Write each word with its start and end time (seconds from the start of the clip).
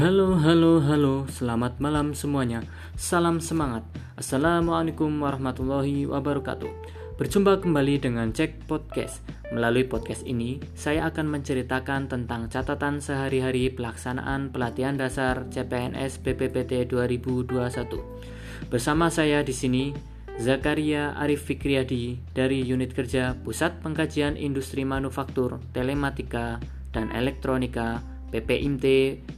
Halo, 0.00 0.32
halo, 0.40 0.80
halo, 0.80 1.28
selamat 1.28 1.76
malam 1.76 2.16
semuanya. 2.16 2.64
Salam 2.96 3.36
semangat. 3.36 3.84
Assalamualaikum 4.16 5.12
warahmatullahi 5.20 6.08
wabarakatuh. 6.08 6.72
Berjumpa 7.20 7.60
kembali 7.60 8.00
dengan 8.00 8.32
Cek 8.32 8.64
Podcast. 8.64 9.20
Melalui 9.52 9.84
podcast 9.84 10.24
ini, 10.24 10.56
saya 10.72 11.04
akan 11.12 11.28
menceritakan 11.28 12.08
tentang 12.08 12.48
catatan 12.48 13.04
sehari-hari 13.04 13.68
pelaksanaan 13.76 14.48
pelatihan 14.48 14.96
dasar 14.96 15.44
CPNS 15.52 16.24
BPPT 16.24 16.88
2021. 16.88 18.72
Bersama 18.72 19.12
saya 19.12 19.44
di 19.44 19.52
sini, 19.52 19.92
Zakaria 20.40 21.12
Arif 21.12 21.44
Fikriyadi 21.44 22.16
dari 22.32 22.64
Unit 22.64 22.96
Kerja 22.96 23.36
Pusat 23.36 23.84
Pengkajian 23.84 24.40
Industri 24.40 24.80
Manufaktur, 24.88 25.60
Telematika, 25.76 26.56
dan 26.88 27.12
Elektronika 27.12 28.09
PPIMT, 28.30 28.86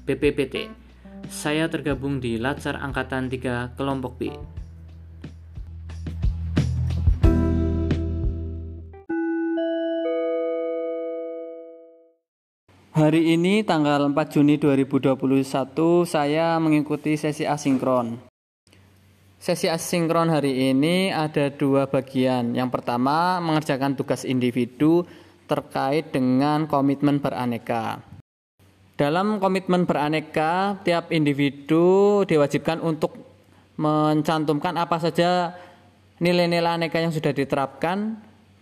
BPPT. 0.05 0.69
Saya 1.33 1.65
tergabung 1.73 2.21
di 2.21 2.37
Latsar 2.37 2.77
Angkatan 2.77 3.33
3 3.33 3.73
Kelompok 3.73 4.21
B. 4.21 4.23
Hari 12.93 13.33
ini 13.33 13.65
tanggal 13.65 14.05
4 14.13 14.15
Juni 14.29 14.61
2021 14.61 15.17
saya 16.05 16.61
mengikuti 16.61 17.17
sesi 17.17 17.49
asinkron. 17.49 18.21
Sesi 19.41 19.67
asinkron 19.73 20.29
hari 20.29 20.69
ini 20.69 21.09
ada 21.09 21.49
dua 21.49 21.89
bagian. 21.89 22.53
Yang 22.53 22.69
pertama 22.79 23.41
mengerjakan 23.41 23.97
tugas 23.97 24.29
individu 24.29 25.09
terkait 25.49 26.13
dengan 26.13 26.69
komitmen 26.69 27.19
beraneka. 27.19 28.12
Dalam 29.03 29.43
komitmen 29.43 29.83
beraneka, 29.83 30.79
tiap 30.87 31.11
individu 31.11 32.23
diwajibkan 32.23 32.79
untuk 32.79 33.19
mencantumkan 33.75 34.79
apa 34.79 35.03
saja 35.03 35.59
nilai-nilai 36.23 36.79
aneka 36.79 37.03
yang 37.03 37.11
sudah 37.11 37.35
diterapkan, 37.35 38.15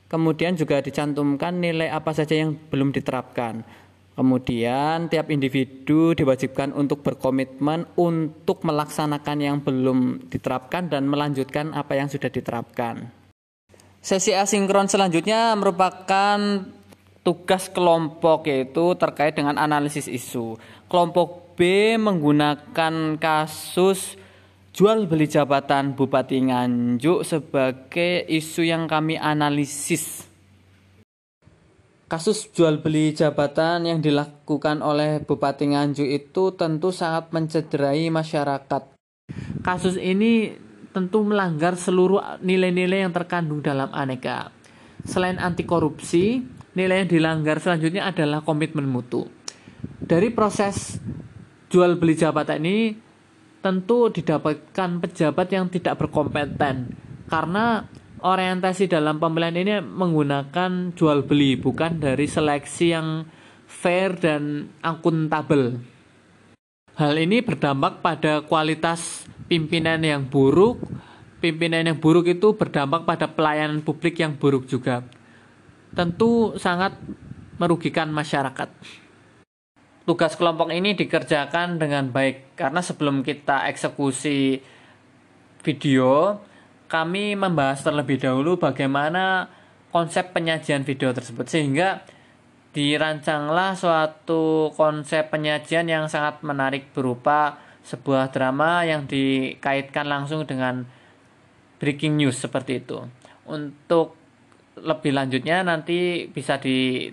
kemudian 0.08 0.56
juga 0.56 0.80
dicantumkan 0.80 1.60
nilai 1.60 1.92
apa 1.92 2.16
saja 2.16 2.40
yang 2.40 2.56
belum 2.56 2.88
diterapkan. 2.88 3.60
Kemudian 4.16 5.12
tiap 5.12 5.28
individu 5.28 6.16
diwajibkan 6.16 6.72
untuk 6.72 7.04
berkomitmen 7.04 7.84
untuk 8.00 8.64
melaksanakan 8.64 9.38
yang 9.44 9.60
belum 9.60 10.24
diterapkan 10.32 10.88
dan 10.88 11.04
melanjutkan 11.04 11.76
apa 11.76 12.00
yang 12.00 12.08
sudah 12.08 12.32
diterapkan. 12.32 13.12
Sesi 14.00 14.32
asinkron 14.32 14.88
selanjutnya 14.88 15.52
merupakan 15.52 16.40
tugas 17.20 17.68
kelompok 17.68 18.48
yaitu 18.48 18.96
terkait 18.96 19.36
dengan 19.36 19.60
analisis 19.60 20.08
isu. 20.08 20.56
Kelompok 20.88 21.54
B 21.54 21.94
menggunakan 22.00 23.20
kasus 23.20 24.16
jual 24.72 25.04
beli 25.04 25.28
jabatan 25.28 25.92
Bupati 25.92 26.40
Nganjuk 26.40 27.20
sebagai 27.26 28.24
isu 28.24 28.64
yang 28.64 28.88
kami 28.88 29.20
analisis. 29.20 30.24
Kasus 32.10 32.50
jual 32.50 32.82
beli 32.82 33.14
jabatan 33.14 33.86
yang 33.86 34.02
dilakukan 34.02 34.82
oleh 34.82 35.22
Bupati 35.22 35.70
Nganjuk 35.70 36.08
itu 36.10 36.56
tentu 36.58 36.90
sangat 36.90 37.30
mencederai 37.30 38.10
masyarakat. 38.10 38.82
Kasus 39.62 39.94
ini 39.94 40.50
tentu 40.90 41.22
melanggar 41.22 41.78
seluruh 41.78 42.42
nilai-nilai 42.42 43.06
yang 43.06 43.14
terkandung 43.14 43.62
dalam 43.62 43.94
aneka. 43.94 44.50
Selain 45.06 45.38
anti 45.38 45.62
korupsi, 45.62 46.42
nilai 46.74 47.02
yang 47.04 47.10
dilanggar 47.10 47.58
selanjutnya 47.58 48.10
adalah 48.10 48.42
komitmen 48.46 48.86
mutu. 48.86 49.26
Dari 50.00 50.30
proses 50.30 50.98
jual 51.70 51.98
beli 51.98 52.18
jabatan 52.18 52.62
ini 52.62 52.94
tentu 53.60 54.08
didapatkan 54.10 54.90
pejabat 55.04 55.48
yang 55.52 55.68
tidak 55.68 56.00
berkompeten 56.00 56.96
karena 57.28 57.86
orientasi 58.20 58.88
dalam 58.88 59.20
pemilihan 59.20 59.56
ini 59.56 59.74
menggunakan 59.84 60.96
jual 60.96 61.24
beli 61.24 61.56
bukan 61.60 62.00
dari 62.00 62.26
seleksi 62.26 62.86
yang 62.92 63.28
fair 63.68 64.16
dan 64.18 64.72
akuntabel. 64.82 65.78
Hal 66.98 67.16
ini 67.16 67.40
berdampak 67.40 68.04
pada 68.04 68.44
kualitas 68.44 69.24
pimpinan 69.48 70.04
yang 70.04 70.28
buruk. 70.28 70.82
Pimpinan 71.40 71.88
yang 71.88 71.96
buruk 71.96 72.28
itu 72.28 72.52
berdampak 72.52 73.08
pada 73.08 73.24
pelayanan 73.24 73.80
publik 73.80 74.20
yang 74.20 74.36
buruk 74.36 74.68
juga 74.68 75.00
tentu 75.94 76.54
sangat 76.56 76.94
merugikan 77.60 78.08
masyarakat. 78.08 78.68
Tugas 80.08 80.34
kelompok 80.34 80.72
ini 80.72 80.96
dikerjakan 80.96 81.78
dengan 81.78 82.10
baik 82.10 82.56
karena 82.58 82.80
sebelum 82.82 83.22
kita 83.22 83.68
eksekusi 83.70 84.58
video, 85.60 86.40
kami 86.90 87.38
membahas 87.38 87.84
terlebih 87.84 88.18
dahulu 88.18 88.58
bagaimana 88.58 89.46
konsep 89.94 90.34
penyajian 90.34 90.82
video 90.82 91.14
tersebut 91.14 91.46
sehingga 91.46 92.02
dirancanglah 92.70 93.74
suatu 93.74 94.70
konsep 94.78 95.30
penyajian 95.30 95.90
yang 95.90 96.06
sangat 96.06 96.42
menarik 96.46 96.94
berupa 96.94 97.58
sebuah 97.82 98.30
drama 98.30 98.86
yang 98.86 99.10
dikaitkan 99.10 100.06
langsung 100.06 100.46
dengan 100.46 100.86
breaking 101.82 102.18
news 102.20 102.38
seperti 102.38 102.78
itu. 102.82 103.02
Untuk 103.50 104.19
lebih 104.78 105.10
lanjutnya 105.10 105.66
nanti 105.66 106.30
bisa 106.30 106.60
di, 106.62 107.10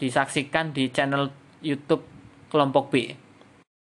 disaksikan 0.00 0.74
di 0.74 0.90
channel 0.90 1.30
YouTube 1.62 2.02
kelompok 2.50 2.84
B. 2.90 2.94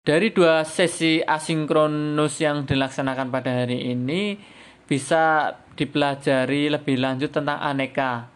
Dari 0.06 0.30
dua 0.30 0.62
sesi 0.62 1.18
asinkronus 1.26 2.38
yang 2.38 2.70
dilaksanakan 2.70 3.34
pada 3.34 3.66
hari 3.66 3.90
ini 3.90 4.38
bisa 4.86 5.58
dipelajari 5.74 6.70
lebih 6.70 7.02
lanjut 7.02 7.34
tentang 7.34 7.58
aneka. 7.58 8.30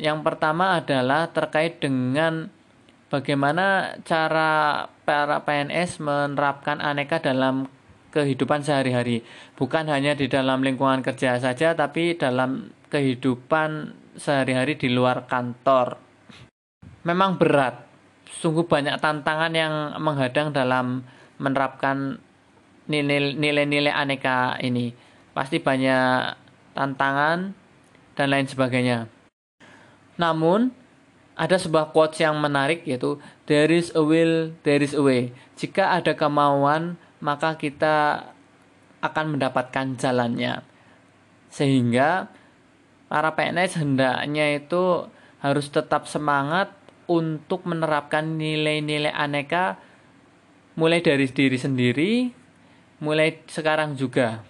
Yang 0.00 0.24
pertama 0.24 0.80
adalah 0.80 1.28
terkait 1.28 1.84
dengan 1.84 2.48
bagaimana 3.12 4.00
cara 4.08 4.88
para 5.04 5.44
PNS 5.44 6.00
menerapkan 6.00 6.80
aneka 6.80 7.20
dalam 7.20 7.68
kehidupan 8.08 8.64
sehari-hari. 8.64 9.20
Bukan 9.60 9.92
hanya 9.92 10.16
di 10.16 10.32
dalam 10.32 10.64
lingkungan 10.64 11.04
kerja 11.04 11.36
saja, 11.36 11.76
tapi 11.76 12.16
dalam 12.16 12.72
kehidupan 12.88 14.00
sehari-hari 14.16 14.76
di 14.76 14.92
luar 14.92 15.24
kantor. 15.28 15.96
Memang 17.02 17.40
berat, 17.40 17.82
sungguh 18.40 18.66
banyak 18.66 18.96
tantangan 19.02 19.52
yang 19.52 19.74
menghadang 19.98 20.54
dalam 20.54 21.02
menerapkan 21.42 22.22
nilai-nilai 22.86 23.90
aneka 23.90 24.56
ini. 24.62 24.94
Pasti 25.32 25.58
banyak 25.58 26.36
tantangan 26.76 27.56
dan 28.14 28.26
lain 28.28 28.46
sebagainya. 28.46 29.08
Namun, 30.20 30.70
ada 31.32 31.56
sebuah 31.56 31.96
quotes 31.96 32.20
yang 32.20 32.36
menarik 32.36 32.84
yaitu 32.84 33.16
there 33.48 33.72
is 33.72 33.88
a 33.96 34.02
will, 34.04 34.52
there 34.62 34.84
is 34.84 34.92
a 34.92 35.00
way. 35.00 35.32
Jika 35.56 35.96
ada 35.96 36.12
kemauan, 36.12 37.00
maka 37.24 37.56
kita 37.56 38.28
akan 39.02 39.36
mendapatkan 39.36 39.96
jalannya. 39.96 40.62
Sehingga 41.48 42.28
para 43.12 43.36
PNS 43.36 43.84
hendaknya 43.84 44.56
itu 44.56 45.04
harus 45.44 45.68
tetap 45.68 46.08
semangat 46.08 46.72
untuk 47.04 47.68
menerapkan 47.68 48.24
nilai-nilai 48.40 49.12
aneka 49.12 49.76
mulai 50.80 51.04
dari 51.04 51.28
diri 51.28 51.60
sendiri, 51.60 52.32
mulai 53.04 53.44
sekarang 53.44 54.00
juga. 54.00 54.40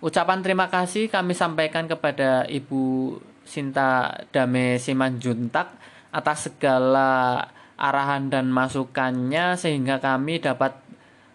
Ucapan 0.00 0.40
terima 0.40 0.72
kasih 0.72 1.12
kami 1.12 1.36
sampaikan 1.36 1.84
kepada 1.84 2.48
Ibu 2.48 3.18
Sinta 3.44 4.16
Dame 4.32 4.80
Simanjuntak 4.80 5.68
atas 6.08 6.48
segala 6.48 7.52
arahan 7.76 8.32
dan 8.32 8.48
masukannya 8.48 9.60
sehingga 9.60 10.00
kami 10.00 10.40
dapat 10.40 10.72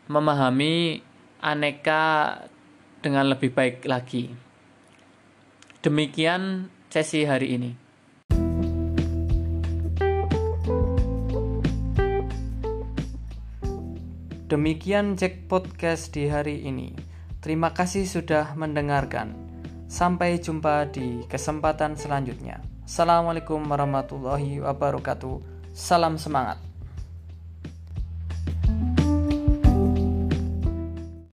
memahami 0.09 0.97
aneka 1.45 2.41
dengan 3.05 3.29
lebih 3.29 3.53
baik 3.53 3.85
lagi. 3.85 4.52
Demikian 5.83 6.71
sesi 6.87 7.27
hari 7.27 7.59
ini. 7.59 7.75
Demikian 14.47 15.19
Jack 15.19 15.51
Podcast 15.51 16.15
di 16.15 16.31
hari 16.31 16.63
ini. 16.63 16.95
Terima 17.43 17.75
kasih 17.75 18.07
sudah 18.07 18.55
mendengarkan. 18.55 19.35
Sampai 19.91 20.39
jumpa 20.39 20.87
di 20.87 21.27
kesempatan 21.27 21.99
selanjutnya. 21.99 22.63
Assalamualaikum 22.87 23.59
warahmatullahi 23.67 24.63
wabarakatuh. 24.63 25.67
Salam 25.75 26.15
semangat. 26.15 26.72